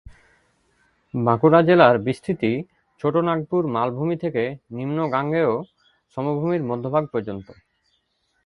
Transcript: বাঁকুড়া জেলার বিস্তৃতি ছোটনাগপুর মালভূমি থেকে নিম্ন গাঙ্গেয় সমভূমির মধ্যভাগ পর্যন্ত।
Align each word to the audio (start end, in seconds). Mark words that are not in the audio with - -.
বাঁকুড়া 1.13 1.61
জেলার 1.61 1.95
বিস্তৃতি 1.99 2.51
ছোটনাগপুর 3.01 3.61
মালভূমি 3.67 4.15
থেকে 4.17 4.43
নিম্ন 4.71 4.97
গাঙ্গেয় 5.11 5.53
সমভূমির 6.17 6.63
মধ্যভাগ 6.63 7.03
পর্যন্ত। 7.05 7.47